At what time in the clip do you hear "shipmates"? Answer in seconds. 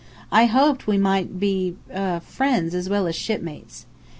3.15-3.85